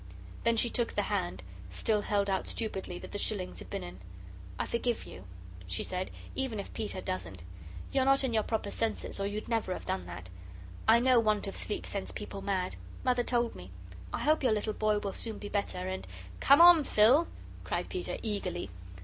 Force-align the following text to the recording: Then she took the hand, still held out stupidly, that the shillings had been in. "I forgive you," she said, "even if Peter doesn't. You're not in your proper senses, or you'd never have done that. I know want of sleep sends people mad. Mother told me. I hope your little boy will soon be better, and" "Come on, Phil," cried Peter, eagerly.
Then 0.45 0.57
she 0.57 0.71
took 0.71 0.95
the 0.95 1.03
hand, 1.03 1.43
still 1.69 2.01
held 2.01 2.27
out 2.27 2.47
stupidly, 2.47 2.97
that 2.97 3.11
the 3.11 3.19
shillings 3.19 3.59
had 3.59 3.69
been 3.69 3.83
in. 3.83 3.99
"I 4.57 4.65
forgive 4.65 5.03
you," 5.05 5.25
she 5.67 5.83
said, 5.83 6.09
"even 6.33 6.59
if 6.59 6.73
Peter 6.73 7.01
doesn't. 7.01 7.43
You're 7.91 8.05
not 8.05 8.23
in 8.23 8.33
your 8.33 8.41
proper 8.41 8.71
senses, 8.71 9.19
or 9.19 9.27
you'd 9.27 9.47
never 9.47 9.73
have 9.73 9.85
done 9.85 10.07
that. 10.07 10.27
I 10.87 10.99
know 10.99 11.19
want 11.19 11.45
of 11.45 11.55
sleep 11.55 11.85
sends 11.85 12.11
people 12.11 12.41
mad. 12.41 12.77
Mother 13.03 13.21
told 13.23 13.53
me. 13.53 13.69
I 14.11 14.21
hope 14.21 14.41
your 14.41 14.53
little 14.53 14.73
boy 14.73 14.97
will 14.97 15.13
soon 15.13 15.37
be 15.37 15.49
better, 15.49 15.87
and" 15.87 16.07
"Come 16.39 16.61
on, 16.61 16.83
Phil," 16.83 17.27
cried 17.63 17.87
Peter, 17.87 18.17
eagerly. 18.23 18.71